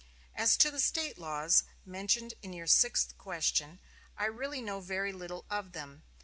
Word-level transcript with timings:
As 0.33 0.57
to 0.57 0.71
the 0.71 0.79
State 0.79 1.19
laws, 1.19 1.61
mentioned 1.85 2.33
in 2.41 2.53
your 2.53 2.65
sixth 2.65 3.15
question, 3.19 3.79
I 4.17 4.25
really 4.25 4.59
know 4.59 4.79
very 4.79 5.13
little 5.13 5.45
of 5.47 5.73
them. 5.73 6.01